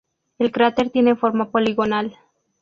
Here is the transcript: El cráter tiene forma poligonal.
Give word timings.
El 0.39 0.51
cráter 0.51 0.89
tiene 0.89 1.15
forma 1.15 1.51
poligonal. 1.51 2.17